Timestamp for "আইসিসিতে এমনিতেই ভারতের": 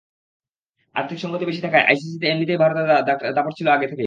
1.87-2.85